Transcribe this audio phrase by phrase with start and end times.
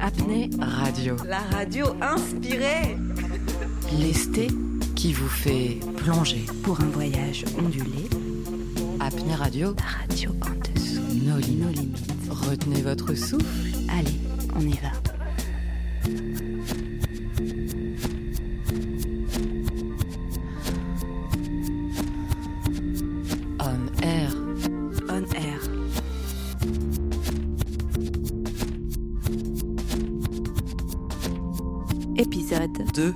[0.00, 1.16] Apnée Radio.
[1.28, 2.96] La radio inspirée.
[4.00, 4.46] Lesté
[4.96, 6.46] qui vous fait plonger.
[6.62, 8.08] Pour un voyage ondulé.
[9.00, 9.74] Apnée Radio.
[9.76, 11.02] La radio en dessous.
[11.26, 11.98] Nos limites.
[12.30, 13.44] Retenez votre souffle.
[13.90, 14.18] Allez,
[14.56, 15.11] on y va.
[32.94, 33.14] 2.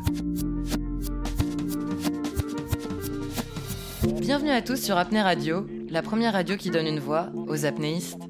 [4.20, 8.20] Bienvenue à tous sur Apnée Radio, la première radio qui donne une voix aux apnéistes.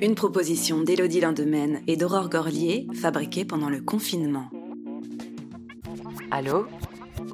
[0.00, 4.50] Une proposition d'Élodie Lindemaine et d'Aurore Gorlier, fabriquée pendant le confinement.
[6.30, 6.66] Allô?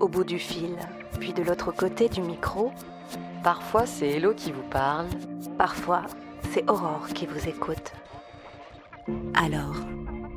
[0.00, 0.76] Au bout du fil,
[1.18, 2.72] puis de l'autre côté du micro,
[3.42, 5.06] Parfois c'est Hello qui vous parle.
[5.58, 6.02] parfois
[6.52, 7.92] c'est Aurore qui vous écoute.
[9.34, 9.76] Alors,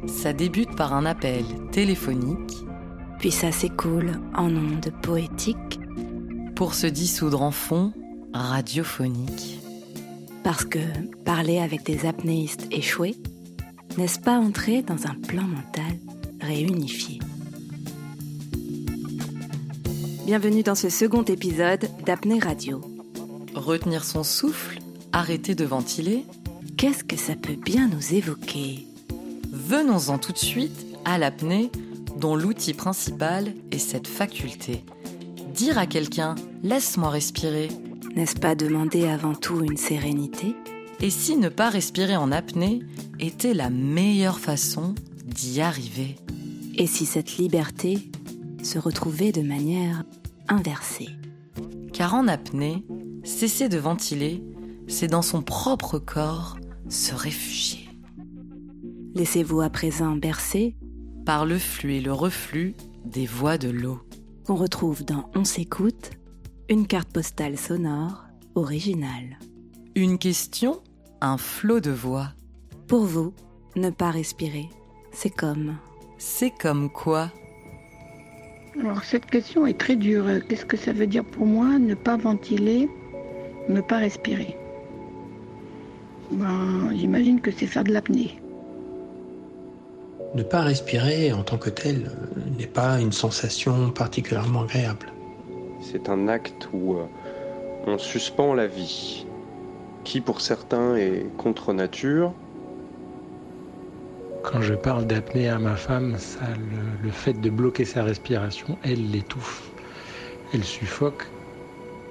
[0.07, 2.65] Ça débute par un appel téléphonique
[3.19, 5.79] puis ça s'écoule en ondes poétiques,
[6.55, 7.93] pour se dissoudre en fond
[8.33, 9.59] radiophonique.
[10.43, 10.79] parce que
[11.25, 13.15] parler avec des apnéistes échoués,
[13.97, 15.97] n'est-ce pas entrer dans un plan mental
[16.41, 17.19] réunifié?
[20.25, 22.81] Bienvenue dans ce second épisode d'Apnée Radio.
[23.53, 24.79] Retenir son souffle,
[25.11, 26.25] arrêter de ventiler,
[26.79, 28.87] Qu'est-ce que ça peut bien nous évoquer?
[29.51, 31.71] Venons-en tout de suite à l'apnée
[32.19, 34.83] dont l'outil principal est cette faculté.
[35.53, 37.69] Dire à quelqu'un Laisse-moi respirer
[38.15, 40.55] N'est-ce pas demander avant tout une sérénité?
[41.01, 42.81] Et si ne pas respirer en apnée
[43.19, 44.93] était la meilleure façon
[45.25, 46.17] d'y arriver?
[46.75, 48.11] Et si cette liberté
[48.63, 50.03] se retrouvait de manière
[50.49, 51.09] inversée?
[51.93, 52.85] Car en apnée,
[53.23, 54.43] cesser de ventiler,
[54.87, 56.57] c'est dans son propre corps
[56.89, 57.87] se réfugier.
[59.15, 60.75] Laissez-vous à présent bercer
[61.29, 62.73] Par le flux et le reflux
[63.05, 63.99] des voies de l'eau.
[64.47, 66.09] qu'on retrouve dans On s'écoute,
[66.69, 68.25] une carte postale sonore
[68.55, 69.37] originale.
[69.93, 70.81] Une question,
[71.21, 72.29] un flot de voix.
[72.87, 73.35] Pour vous,
[73.75, 74.69] ne pas respirer,
[75.11, 75.77] c'est comme
[76.17, 77.31] C'est comme quoi?
[78.81, 80.25] Alors cette question est très dure.
[80.47, 82.89] Qu'est-ce que ça veut dire pour moi ne pas ventiler,
[83.69, 84.57] ne pas respirer?
[86.31, 88.39] Ben, J'imagine que c'est faire de l'apnée.
[90.35, 95.07] Ne pas respirer en tant que tel euh, n'est pas une sensation particulièrement agréable.
[95.81, 97.05] C'est un acte où euh,
[97.87, 99.25] on suspend la vie,
[100.03, 102.33] qui pour certains est contre nature.
[104.43, 108.77] Quand je parle d'apnée à ma femme, ça, le, le fait de bloquer sa respiration,
[108.83, 109.73] elle l'étouffe,
[110.53, 111.25] elle suffoque.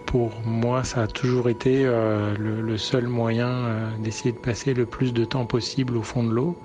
[0.06, 4.74] Pour moi, ça a toujours été euh, le, le seul moyen euh, d'essayer de passer
[4.74, 6.58] le plus de temps possible au fond de l'eau.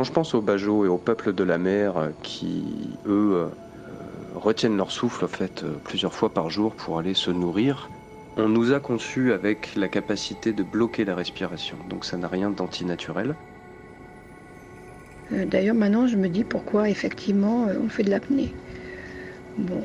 [0.00, 3.48] Quand je pense aux Bajots et aux peuples de la mer euh, qui, eux, euh,
[4.34, 7.90] retiennent leur souffle fait, euh, plusieurs fois par jour pour aller se nourrir,
[8.38, 11.76] on nous a conçus avec la capacité de bloquer la respiration.
[11.90, 13.34] Donc ça n'a rien d'antinaturel.
[15.30, 18.54] D'ailleurs, maintenant, je me dis pourquoi effectivement on fait de l'apnée.
[19.58, 19.82] Bon,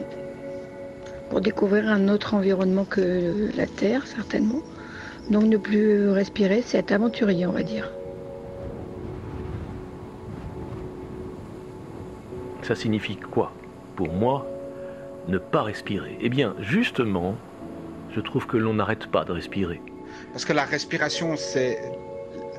[1.29, 4.61] pour découvrir un autre environnement que la Terre, certainement.
[5.29, 7.91] Donc ne plus respirer, c'est être aventurier, on va dire.
[12.65, 13.51] Ça signifie quoi
[13.95, 14.47] Pour moi,
[15.27, 16.17] ne pas respirer?
[16.19, 17.35] Eh bien, justement,
[18.15, 19.81] je trouve que l'on n'arrête pas de respirer.
[20.31, 21.79] Parce que la respiration, c'est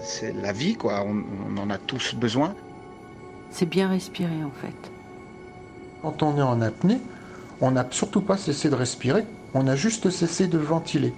[0.01, 1.03] c'est la vie, quoi.
[1.05, 2.55] On, on en a tous besoin.
[3.51, 4.91] C'est bien respirer en fait.
[6.03, 7.01] Quand on est en apnée,
[7.61, 9.25] on n'a surtout pas cessé de respirer,
[9.55, 11.15] on a juste cessé de ventiler.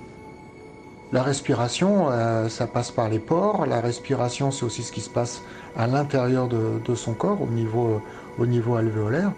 [1.11, 3.65] La respiration, euh, ça passe par les pores.
[3.67, 5.43] La respiration, c'est aussi ce qui se passe
[5.77, 9.33] à l'intérieur de, de son corps, au niveau, euh, au niveau alvéolaire.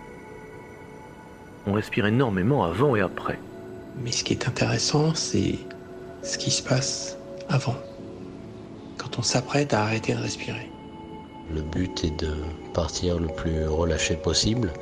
[1.67, 3.39] On respire énormément avant et après.
[4.03, 5.59] Mais ce qui est intéressant, c'est
[6.23, 7.17] ce qui se passe
[7.49, 7.77] avant.
[8.99, 10.71] Quand on s'apprête à arrêter de respirer.
[11.55, 12.35] Le but est de
[12.75, 14.73] partir le plus relâché possible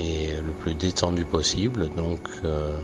[0.00, 1.88] et le plus détendu possible.
[1.96, 2.78] Donc, euh,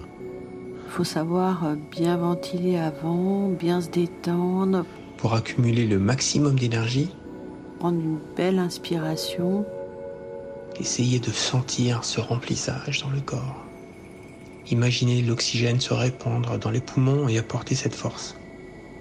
[0.92, 4.84] faut savoir euh, bien ventiler avant, bien se détendre,
[5.16, 7.08] Pour accumuler le maximum d'énergie,
[7.78, 9.64] prendre une belle inspiration.
[10.78, 13.64] essayer de sentir ce remplissage dans le corps.
[14.70, 18.36] Imaginez l'oxygène se répandre dans les poumons et apporter cette force.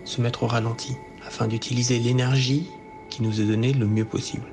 [0.06, 0.96] Se mettre au ralenti
[1.28, 2.70] afin d'utiliser l'énergie
[3.10, 4.48] qui nous est donnée le mieux possible.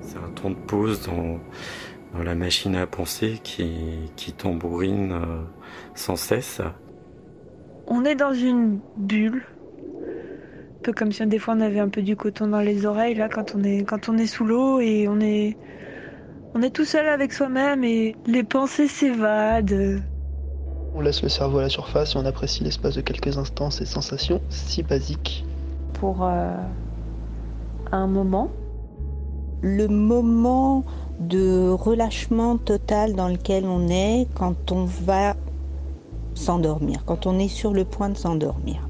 [0.00, 1.38] C'est un temps de pause dans
[2.22, 5.42] la machine à penser qui, qui tambourine euh,
[5.94, 6.60] sans cesse.
[7.86, 9.42] on est dans une bulle.
[10.78, 13.14] Un peu comme si des fois on avait un peu du coton dans les oreilles
[13.14, 15.56] là quand on est quand on est sous l'eau et on est
[16.54, 20.02] on est tout seul avec soi-même et les pensées s'évadent.
[20.94, 23.86] On laisse le cerveau à la surface et on apprécie l'espace de quelques instants ces
[23.86, 25.44] sensations si basiques.
[25.94, 26.54] Pour euh,
[27.90, 28.50] un moment.
[29.66, 30.84] Le moment
[31.20, 35.36] de relâchement total dans lequel on est quand on va
[36.34, 38.86] s'endormir, quand on est sur le point de s'endormir.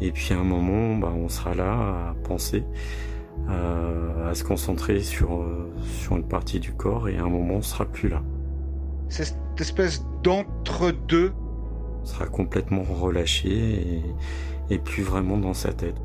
[0.00, 2.62] Et puis à un moment, bah, on sera là à penser,
[3.48, 7.54] à, à se concentrer sur, euh, sur une partie du corps et à un moment,
[7.54, 8.22] on sera plus là.
[9.08, 11.32] C'est cette espèce d'entre-deux.
[12.02, 16.00] On sera complètement relâché et, et plus vraiment dans sa tête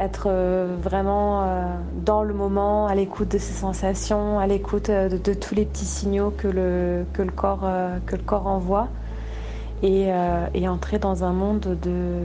[0.00, 1.66] être euh, vraiment euh,
[2.04, 5.64] dans le moment, à l'écoute de ses sensations, à l'écoute euh, de, de, tous les
[5.64, 7.68] petits signaux que le, que le, corps,
[8.06, 8.88] que le corps envoie,
[9.82, 10.08] et,
[10.54, 12.22] et entrer dans un monde de,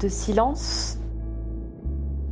[0.00, 0.98] de silence.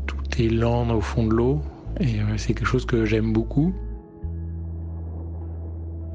[0.06, 1.60] Tout est lent au fond de l'eau,
[2.00, 3.72] et c'est quelque chose que j'aime beaucoup.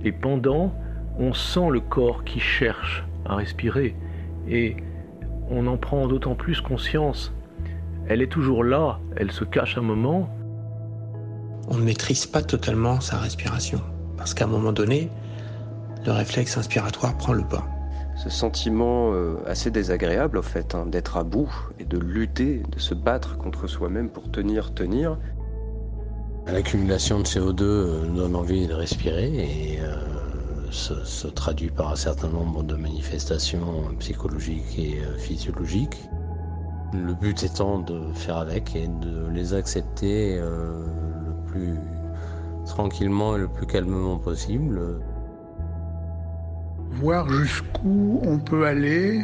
[0.03, 0.73] Et pendant,
[1.17, 3.95] on sent le corps qui cherche à respirer,
[4.47, 4.75] et
[5.49, 7.33] on en prend d'autant plus conscience
[8.11, 10.29] elle est toujours là, elle se cache un moment.
[11.69, 13.79] On ne maîtrise pas totalement sa respiration,
[14.17, 15.09] parce qu'à un moment donné,
[16.05, 17.65] le réflexe inspiratoire prend le pas.
[18.17, 21.49] Ce sentiment euh, assez désagréable, en fait, hein, d'être à bout
[21.79, 25.17] et de lutter, de se battre contre soi-même pour tenir, tenir.
[26.47, 29.95] L'accumulation de CO2 euh, donne envie de respirer et euh,
[30.69, 36.09] se, se, traduit par un certain nombre de manifestations psychologiques et physiologiques.
[36.93, 40.83] Le but étant de faire avec et de les accepter euh,
[41.25, 41.79] le plus
[42.65, 44.99] tranquillement et le plus calmement possible.
[46.91, 49.23] Voir jusqu'où on peut aller.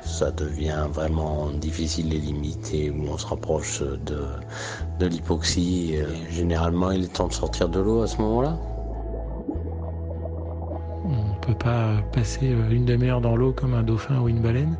[0.00, 4.24] Ça devient vraiment difficile les limites et où on se rapproche de,
[4.98, 5.96] de l'hypoxie.
[6.30, 8.58] Généralement, il est temps de sortir de l'eau à ce moment-là.
[11.04, 14.76] On ne peut pas passer une demi-heure dans l'eau comme un dauphin ou une baleine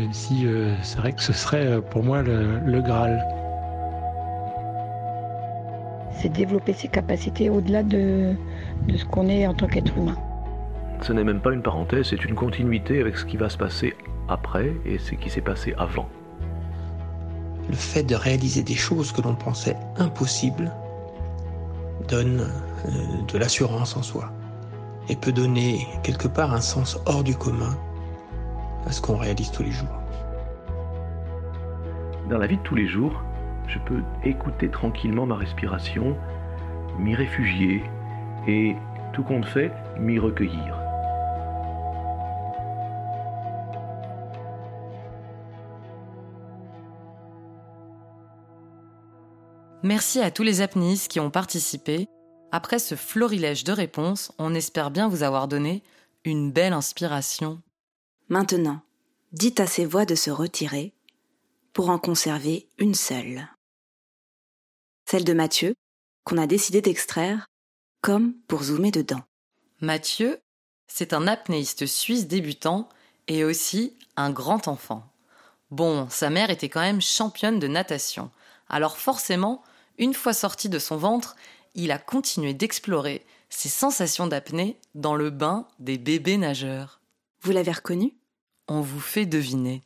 [0.00, 3.22] même si euh, c'est vrai que ce serait euh, pour moi le, le Graal.
[6.12, 8.34] C'est développer ses capacités au-delà de,
[8.88, 10.16] de ce qu'on est en tant qu'être humain.
[11.02, 13.94] Ce n'est même pas une parenthèse, c'est une continuité avec ce qui va se passer
[14.28, 16.08] après et ce qui s'est passé avant.
[17.68, 20.72] Le fait de réaliser des choses que l'on pensait impossibles
[22.08, 22.40] donne
[22.86, 22.90] euh,
[23.32, 24.32] de l'assurance en soi
[25.08, 27.76] et peut donner quelque part un sens hors du commun
[28.86, 29.88] à ce qu'on réalise tous les jours.
[32.28, 33.22] Dans la vie de tous les jours,
[33.66, 36.16] je peux écouter tranquillement ma respiration,
[36.98, 37.82] m'y réfugier
[38.46, 38.76] et,
[39.12, 40.76] tout compte fait, m'y recueillir.
[49.82, 52.06] Merci à tous les apnéistes qui ont participé.
[52.52, 55.82] Après ce florilège de réponses, on espère bien vous avoir donné
[56.24, 57.62] une belle inspiration.
[58.30, 58.80] Maintenant,
[59.32, 60.94] dites à ces voix de se retirer
[61.72, 63.48] pour en conserver une seule.
[65.04, 65.74] Celle de Mathieu,
[66.22, 67.48] qu'on a décidé d'extraire,
[68.02, 69.24] comme pour zoomer dedans.
[69.80, 70.38] Mathieu,
[70.86, 72.88] c'est un apnéiste suisse débutant
[73.26, 75.12] et aussi un grand enfant.
[75.72, 78.30] Bon, sa mère était quand même championne de natation,
[78.68, 79.60] alors forcément,
[79.98, 81.34] une fois sorti de son ventre,
[81.74, 87.00] il a continué d'explorer ses sensations d'apnée dans le bain des bébés nageurs.
[87.42, 88.19] Vous l'avez reconnu?
[88.72, 89.82] On vous fait deviner.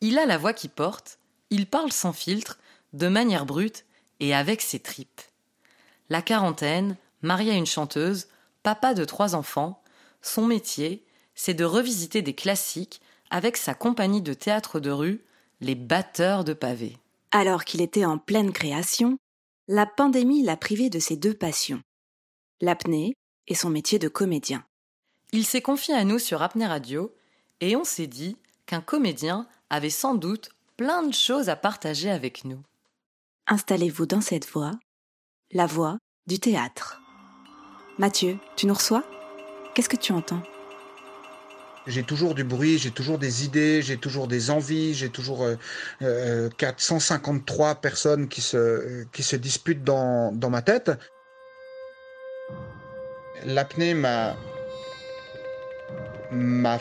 [0.00, 1.18] Il a la voix qui porte,
[1.50, 2.56] il parle sans filtre,
[2.92, 3.84] de manière brute
[4.20, 5.22] et avec ses tripes.
[6.08, 8.28] La quarantaine, marié à une chanteuse,
[8.62, 9.82] papa de trois enfants,
[10.22, 15.24] son métier, c'est de revisiter des classiques avec sa compagnie de théâtre de rue,
[15.60, 16.98] les batteurs de pavés.
[17.32, 19.18] Alors qu'il était en pleine création,
[19.66, 21.82] la pandémie l'a privé de ses deux passions,
[22.60, 23.16] l'apnée
[23.48, 24.64] et son métier de comédien.
[25.32, 27.12] Il s'est confié à nous sur Apnée Radio
[27.60, 28.36] et on s'est dit
[28.66, 32.62] qu'un comédien avait sans doute plein de choses à partager avec nous.
[33.46, 34.72] Installez-vous dans cette voie,
[35.52, 37.00] la voie du théâtre.
[37.98, 39.04] Mathieu, tu nous reçois?
[39.74, 40.42] Qu'est-ce que tu entends?
[41.86, 45.54] J'ai toujours du bruit, j'ai toujours des idées, j'ai toujours des envies, j'ai toujours euh,
[46.02, 50.90] euh, 453 personnes qui se, qui se disputent dans, dans ma tête.
[53.44, 54.34] L'apnée m'a
[56.30, 56.78] m'a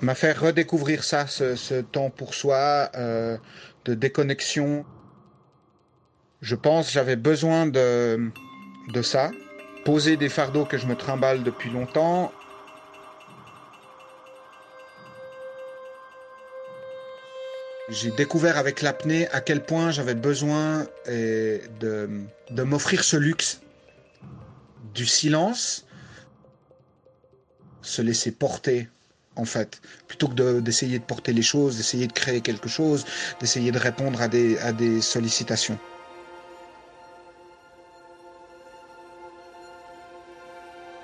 [0.00, 3.38] m'a fait redécouvrir ça, ce, temps pour soi, euh,
[3.84, 4.84] de déconnexion.
[6.42, 8.30] Je pense j'avais besoin de,
[8.92, 9.30] de ça
[9.84, 12.32] poser des fardeaux que je me trimballe depuis longtemps.
[17.90, 22.08] J'ai découvert avec l'apnée à quel point j'avais besoin de,
[22.50, 23.60] de m'offrir ce luxe
[24.94, 25.86] du silence,
[27.84, 28.88] se laisser porter
[29.36, 33.04] en fait, plutôt que d'essayer de, porter les choses, d'essayer de créer quelque chose,
[33.40, 35.78] d'essayer de répondre à des, à des sollicitations.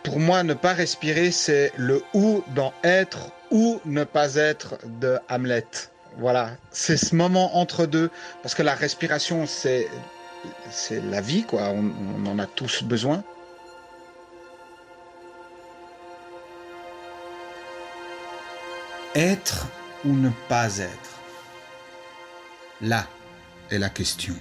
[0.05, 5.19] Pour moi, ne pas respirer, c'est le ou dans être ou ne pas être de
[5.29, 5.67] Hamlet.
[6.19, 8.11] Voilà, c'est ce moment entre deux,
[8.43, 9.89] parce que la respiration, c'est
[10.91, 11.71] la vie, quoi.
[11.71, 13.23] On en a tous besoin.
[19.15, 19.67] Être
[20.05, 21.21] ou ne pas être?
[22.81, 23.07] Là
[23.71, 24.35] est la question.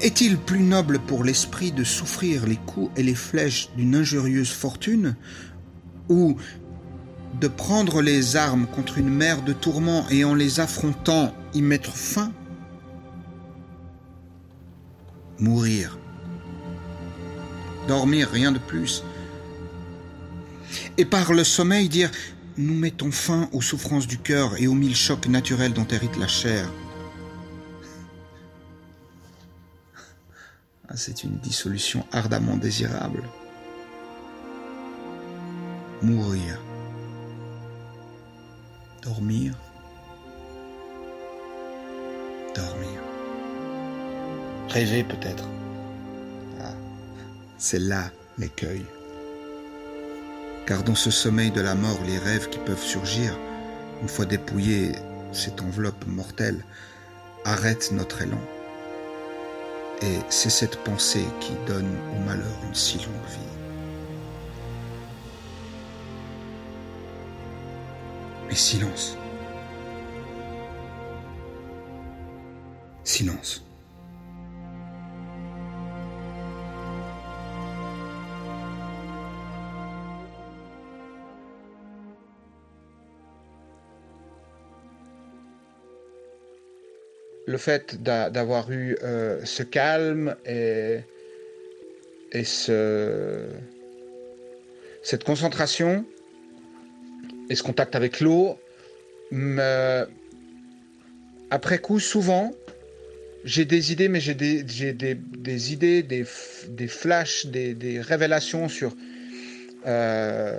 [0.00, 5.16] Est-il plus noble pour l'esprit de souffrir les coups et les flèches d'une injurieuse fortune
[6.08, 6.36] ou
[7.40, 11.92] de prendre les armes contre une mer de tourments et en les affrontant y mettre
[11.92, 12.32] fin?
[15.38, 15.98] Mourir.
[17.86, 19.04] Dormir, rien de plus.
[20.98, 22.10] Et par le sommeil dire
[22.56, 26.28] nous mettons fin aux souffrances du cœur et aux mille chocs naturels dont hérite la
[26.28, 26.70] chair.
[30.88, 33.22] Ah, c'est une dissolution ardemment désirable.
[36.02, 36.60] Mourir.
[39.02, 39.54] Dormir.
[42.54, 43.00] Dormir.
[44.68, 45.44] Rêver peut-être.
[46.60, 46.74] Ah,
[47.56, 48.84] c'est là l'écueil.
[50.70, 53.36] Car dans ce sommeil de la mort, les rêves qui peuvent surgir,
[54.02, 54.92] une fois dépouillée
[55.32, 56.64] cette enveloppe mortelle,
[57.44, 58.38] arrêtent notre élan.
[60.00, 63.38] Et c'est cette pensée qui donne au malheur une si longue vie.
[68.46, 69.16] Mais silence.
[73.02, 73.69] Silence.
[87.46, 90.98] Le fait d'avoir eu euh, ce calme et,
[92.32, 93.46] et ce,
[95.02, 96.04] cette concentration
[97.48, 98.58] et ce contact avec l'eau,
[101.50, 102.52] après coup, souvent,
[103.44, 106.24] j'ai des idées, mais j'ai des, idées, des,
[106.88, 108.94] flashs, des, révélations sur
[109.86, 110.58] euh,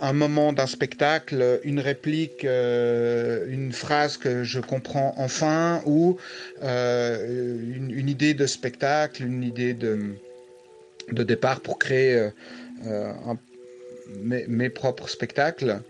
[0.00, 6.18] un moment d'un spectacle, une réplique, euh, une phrase que je comprends enfin, ou
[6.62, 10.14] euh, une, idée de spectacle, une idée de,
[11.10, 12.28] de départ pour créer
[14.22, 15.80] mes, propres spectacles.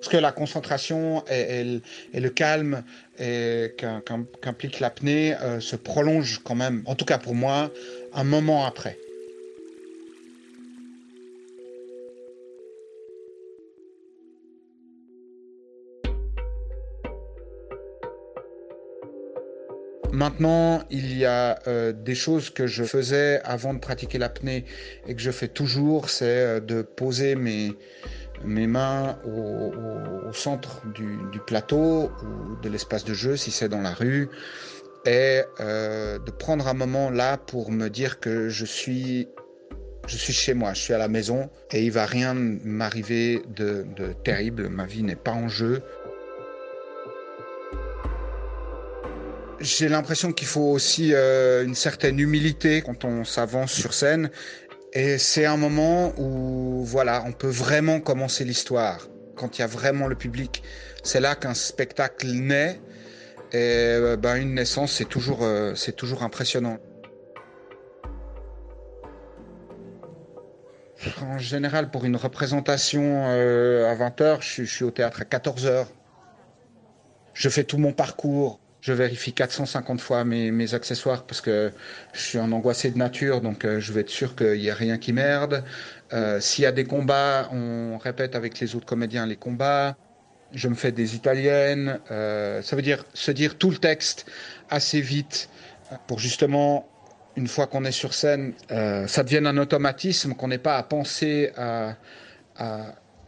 [0.00, 1.80] Parce que la concentration et,
[2.14, 2.84] le calme
[3.16, 7.72] qu'implique l'apnée se prolongent quand même, en tout cas pour moi,
[8.14, 8.96] un moment après.
[20.16, 24.64] Maintenant, il y a euh, des choses que je faisais avant de pratiquer l'apnée
[25.06, 27.76] et que je fais toujours, c'est euh, de poser mes,
[28.42, 34.30] mains au, centre du, plateau ou de l'espace de jeu, si c'est dans la rue,
[35.04, 39.28] et euh, de prendre un moment là pour me dire que je suis,
[40.06, 43.84] je suis chez moi, je suis à la maison et il va rien m'arriver de
[44.24, 45.82] terrible, ma vie n'est pas en jeu.
[49.66, 54.30] J'ai l'impression qu'il faut aussi euh, une certaine humilité quand on s'avance sur scène.
[54.92, 59.08] Et c'est un moment où, voilà, on peut vraiment commencer l'histoire.
[59.34, 60.62] Quand il y a vraiment le public,
[61.02, 62.80] c'est là qu'un spectacle naît.
[63.50, 66.78] Et euh, ben, une naissance, c'est toujours, euh, c'est toujours impressionnant.
[71.22, 75.86] En général, pour une représentation à 20h, je, je suis au théâtre à 14h.
[77.34, 81.72] Je fais tout mon parcours je vérifie 450 fois mes, accessoires parce que
[82.12, 84.76] je suis un angoissé de nature, donc euh, je vais être sûr qu'il n'y a
[84.76, 85.64] rien qui merde.
[86.12, 89.96] Euh, s'il y a des combats, on répète avec les autres comédiens les combats.
[90.52, 91.98] Je me fais des italiennes.
[92.12, 94.26] Euh, ça veut dire se dire tout le texte
[94.70, 95.48] assez vite
[96.06, 96.88] pour justement,
[97.34, 101.50] une fois qu'on est sur scène, ça devienne un automatisme, qu'on n'ait pas à penser
[101.56, 101.96] à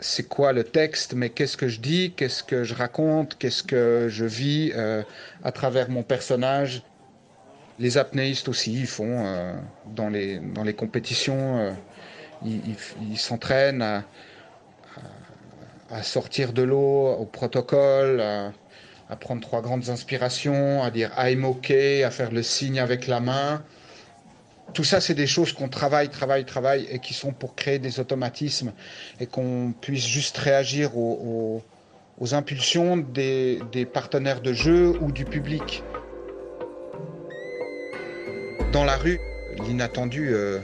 [0.00, 4.06] c'est quoi le texte, mais qu'est-ce que je dis, qu'est-ce que je raconte, qu'est-ce que
[4.08, 5.02] je vis euh,
[5.42, 6.82] à travers mon personnage.
[7.78, 9.54] Les apnéistes aussi, ils font euh,
[9.86, 10.40] dans, les,
[10.76, 11.72] compétitions, euh,
[12.44, 14.04] ils s'entraînent à,
[16.02, 18.52] sortir de l'eau au protocole, à,
[19.08, 23.20] à, prendre trois grandes inspirations, à dire I'm OK, à faire le signe avec la
[23.20, 23.62] main.
[24.74, 28.00] Tout ça, c'est des choses qu'on travaille, travaille, travaille et qui sont pour créer des
[28.00, 28.72] automatismes
[29.18, 31.62] et qu'on puisse juste réagir aux,
[32.32, 33.60] impulsions des,
[33.92, 35.82] partenaires de jeu ou du public
[38.72, 39.20] dans la rue,
[39.66, 40.58] l'inattendu euh,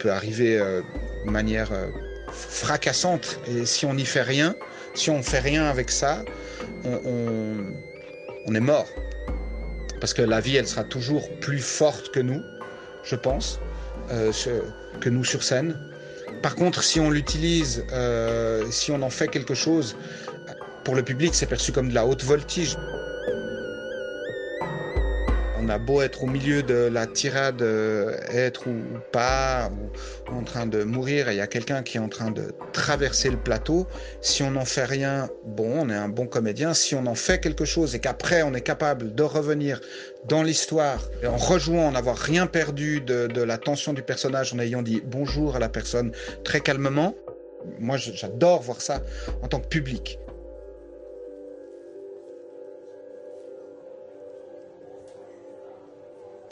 [0.00, 0.82] peut arriver euh,
[1.24, 1.88] de manière euh,
[2.32, 3.38] fracassante.
[3.48, 4.54] Et si on n'y fait rien,
[4.94, 6.24] si on ne fait rien avec ça,
[6.84, 8.88] on, est mort.
[10.00, 12.42] Parce que la vie, elle sera toujours plus forte que nous,
[13.06, 13.60] je pense,
[14.08, 15.76] que nous sur scène.
[16.42, 17.84] Par contre, si on l'utilise,
[18.70, 19.96] si on en fait quelque chose,
[20.84, 22.76] pour le public, c'est perçu comme de la haute voltige
[25.66, 28.76] on a beau être au milieu de la tirade, euh, être ou,
[29.10, 29.68] pas,
[30.30, 32.52] ou, en train de mourir, et il y a quelqu'un qui est en train de
[32.72, 33.86] traverser le plateau,
[34.20, 36.72] si on n'en fait rien, bon, on est un bon comédien.
[36.72, 39.80] Si on en fait quelque chose et qu'après on est capable de revenir
[40.28, 44.60] dans l'histoire, en rejouant, en n'avoir rien perdu de, de la tension du personnage, en
[44.60, 46.12] ayant dit bonjour à la personne
[46.44, 47.14] très calmement,
[47.80, 49.02] moi j'adore voir ça
[49.42, 50.20] en tant que public.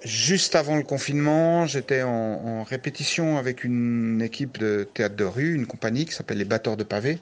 [0.05, 5.67] Juste avant le confinement, j'étais en, répétition avec une équipe de théâtre de rue, une
[5.67, 7.21] compagnie qui s'appelle les Batteurs de Pavés.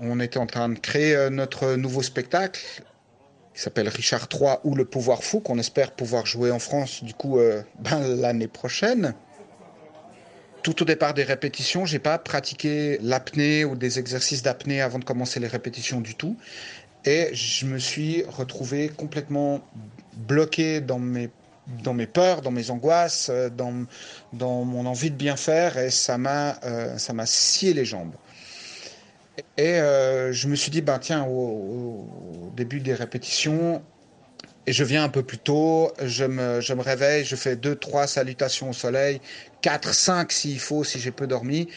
[0.00, 2.60] On était en train de créer euh, notre nouveau spectacle
[3.52, 7.12] qui s'appelle Richard III ou Le Pouvoir Fou, qu'on espère pouvoir jouer en France du
[7.12, 9.14] coup euh, ben, l'année prochaine.
[10.62, 15.04] Tout au départ des répétitions, j'ai pas pratiqué l'apnée ou des exercices d'apnée avant de
[15.04, 16.36] commencer les répétitions du tout.
[17.04, 19.60] Et je me suis retrouvé complètement
[20.16, 21.30] bloqué dans mes
[21.82, 23.84] dans mes peurs, dans mes angoisses, euh, dans,
[24.32, 28.14] dans mon envie de bien faire, et ça m'a euh, ça m'a scié les jambes.
[29.56, 32.06] Et euh, je me suis dit, ben tiens, au,
[32.56, 33.82] début des répétitions,
[34.66, 37.74] et je viens un peu plus tôt, je me, je me réveille, je fais deux,
[37.74, 39.20] trois salutations au soleil,
[39.62, 41.68] quatre, cinq s'il faut, si j'ai peu dormi.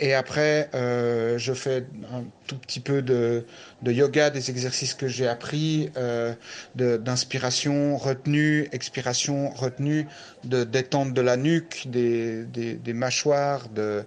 [0.00, 3.46] Et après, euh, je fais un tout petit peu de,
[3.82, 6.34] de yoga, des exercices que j'ai appris, euh,
[6.74, 10.08] d'inspiration, retenue, expiration, retenue,
[10.42, 14.04] de détente de la nuque, des, des, des mâchoires, de,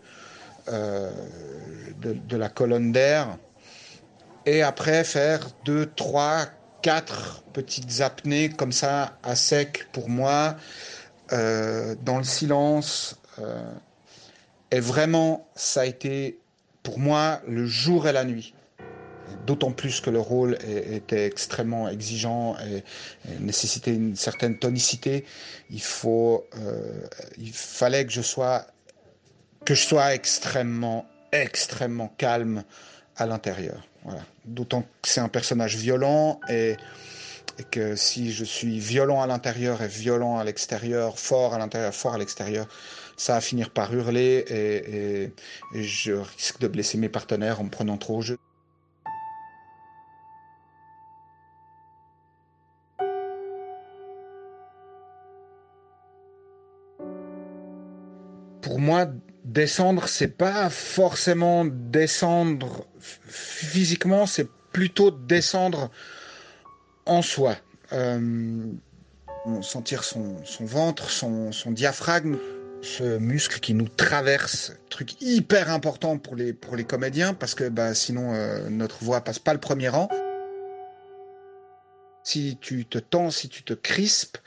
[0.68, 1.12] euh,
[2.02, 3.38] de, de la colonne d'air.
[4.46, 6.48] Et après, faire deux, trois,
[6.84, 10.58] quatre petites apnées comme ça à sec pour moi,
[11.32, 13.18] euh, dans le silence.
[13.40, 13.74] Euh,
[14.70, 16.40] et vraiment, ça a été
[16.84, 18.54] pour moi le jour et la nuit.
[19.48, 22.84] D'autant plus que le rôle était extrêmement exigeant et,
[23.40, 25.26] nécessitait une certaine tonicité.
[25.70, 28.68] Il faut, euh, il fallait que je sois,
[29.66, 32.64] que je sois extrêmement, extrêmement calme
[33.16, 33.88] à l'intérieur.
[34.04, 34.22] Voilà.
[34.46, 36.78] D'autant que c'est un personnage violent et,
[37.70, 42.16] que si je suis violent à l'intérieur et violent à l'extérieur, fort à l'intérieur, fort
[42.16, 42.68] à l'extérieur,
[43.16, 45.32] ça va finir par hurler et,
[45.76, 48.40] et, je risque de blesser mes partenaires en me prenant trop au jeu.
[59.54, 65.92] Descendre, c'est pas forcément descendre physiquement, c'est plutôt descendre
[67.06, 67.56] en soi.
[67.94, 68.66] Euh,
[69.62, 72.38] sentir son, ventre, son, diaphragme,
[72.82, 77.94] ce muscle qui nous traverse, truc hyper important pour les, pour comédiens, parce que bah,
[77.94, 80.10] sinon euh, notre voix passe pas le premier rang.
[82.24, 84.38] Si tu te tends, si tu te crispes,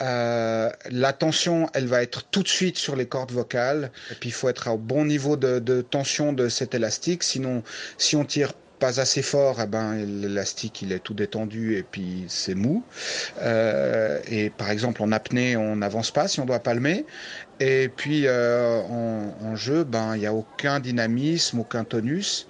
[0.00, 3.90] euh, la tension, elle va être tout de suite sur les cordes vocales.
[4.10, 7.22] Et puis il faut être au bon niveau de, tension de cet élastique.
[7.22, 7.62] Sinon,
[7.96, 12.24] si on tire pas assez fort, eh ben, l'élastique il est tout détendu et puis
[12.28, 12.84] c'est mou.
[13.42, 17.04] Euh, et par exemple en apnée, on n'avance pas si on doit palmer.
[17.58, 22.46] Et puis euh, en, jeu, ben il n'y a aucun dynamisme, aucun tonus.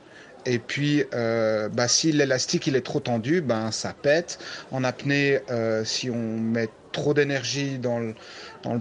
[0.46, 4.38] Et puis, euh, bah, si l'élastique il est trop tendu, ben ça pète.
[4.70, 5.40] En apnée,
[5.84, 8.14] si on met trop d'énergie dans le,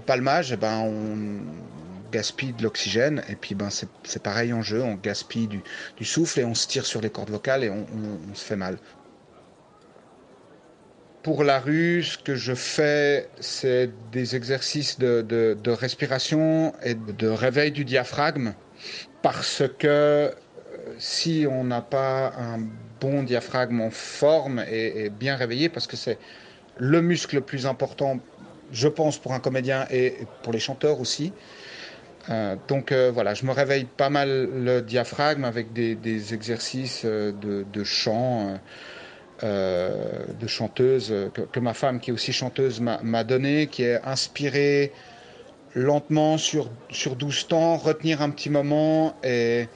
[0.06, 1.42] palmage, eh ben on
[2.12, 3.24] gaspille de l'oxygène.
[3.30, 6.86] Et puis ben c'est pareil en jeu, on gaspille du, souffle et on se tire
[6.86, 7.86] sur les cordes vocales et on,
[8.34, 8.78] se fait mal.
[11.24, 17.72] Pour la rue, ce que je fais, c'est des exercices de, respiration et de réveil
[17.72, 18.54] du diaphragme
[19.22, 20.32] parce que
[21.00, 22.60] si on n'a pas un
[23.00, 26.18] bon diaphragme en forme et, bien réveillé, parce que c'est
[26.80, 28.20] le muscle le plus important
[28.72, 31.34] je pense, pour un comédien et pour les chanteurs aussi.
[32.30, 37.32] Euh, donc euh, voilà, je me réveille pas mal le diaphragme avec des, exercices euh,
[37.32, 38.60] de, chant,
[39.42, 44.92] de chanteuse, que, ma femme qui est aussi chanteuse m'a donné, qui est inspiré
[45.74, 49.68] lentement sur, sur 12 temps, retenir un petit moment et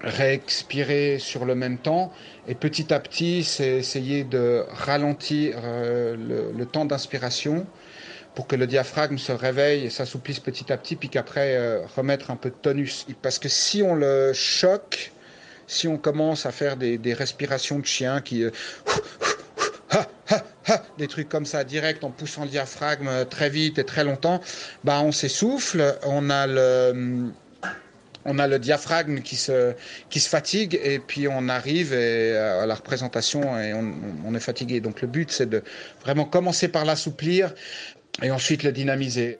[0.00, 2.12] réexpirer sur le même temps.
[2.46, 7.66] Et petit à petit, c'est essayer de ralentir le temps d'inspiration
[8.34, 12.30] pour que le diaphragme se réveille et s'assouplisse petit à petit, puis qu'après euh, remettre
[12.30, 13.06] un peu de tonus.
[13.22, 15.12] Parce que si on le choque,
[15.66, 18.44] si on commence à faire des, respirations de chien qui...
[18.44, 18.50] Euh,
[20.98, 24.40] des trucs comme ça direct en poussant le diaphragme euh, très vite et très longtemps,
[24.82, 27.30] bah on s'essouffle, on a le
[28.24, 29.74] on a le diaphragme qui se,
[30.10, 34.80] fatigue et puis on arrive à la représentation et on, est fatigué.
[34.80, 35.62] Donc le but c'est de
[36.02, 37.54] vraiment commencer par l'assouplir,
[38.22, 39.38] et ensuite le dynamiser.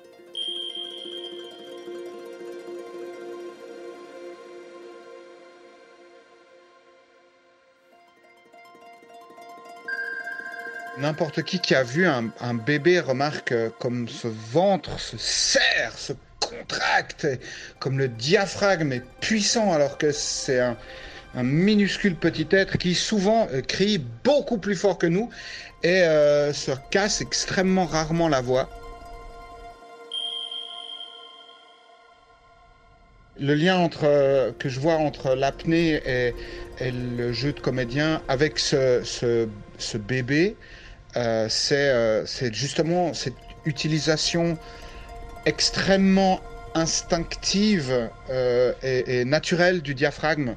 [10.97, 16.13] N'importe qui qui a vu un, bébé remarque euh, comme ce ventre se serre, se
[16.45, 17.27] contracte,
[17.79, 20.77] comme le diaphragme est puissant alors que c'est un,
[21.43, 25.31] minuscule petit être qui souvent euh, crie beaucoup plus fort que nous
[25.83, 28.71] et euh, se casse extrêmement rarement la voix.
[33.41, 36.35] Le lien entre, euh, que je vois entre l'apnée et,
[36.81, 39.49] le jeu de comédien avec ce,
[39.97, 40.57] bébé,
[41.49, 44.59] c'est justement cette utilisation
[45.47, 46.41] extrêmement
[46.75, 48.11] instinctive
[48.83, 50.57] et, et naturelle du diaphragme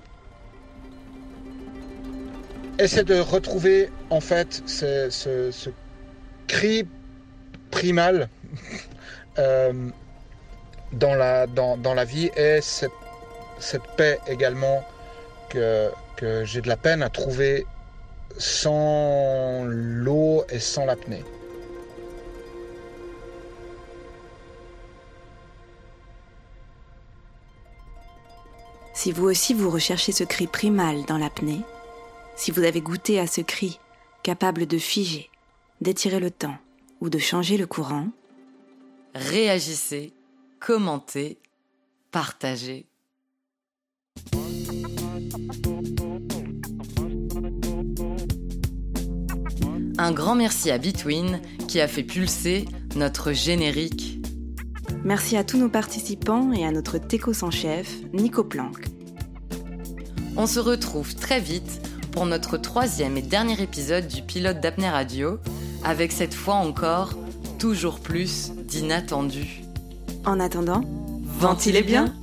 [2.80, 5.70] essaie de retrouver en fait ce,
[6.48, 6.88] cri
[7.72, 8.30] primal
[9.40, 9.90] euh,
[10.94, 12.92] dans, la, dans, la vie et cette,
[13.98, 14.84] paix également
[15.50, 17.66] que, que j'ai de la peine à trouver
[18.38, 21.24] sans l'eau et sans l'apnée.
[29.08, 31.62] Si vous aussi vous recherchez ce cri primal dans l'apnée,
[32.36, 33.80] si vous avez goûté à ce cri,
[34.22, 35.30] capable de figer,
[35.80, 36.58] d'étirer le temps
[37.00, 38.10] ou de changer le courant,
[39.16, 40.12] réagissez,
[40.60, 41.38] commentez,
[42.12, 42.86] partagez.
[49.98, 51.40] Un grand merci à Between
[51.70, 52.66] qui a fait pulser
[52.98, 54.20] notre générique.
[55.06, 58.97] Merci à tous nos participants et à notre teco sans chef, Nico Planck.
[60.40, 65.40] On se retrouve très vite pour notre troisième et dernier épisode du pilote d'Apnée Radio,
[65.84, 67.16] avec cette fois encore
[67.58, 69.64] toujours plus d'inattendu.
[70.26, 70.84] En attendant,
[71.24, 72.14] ventilez bien.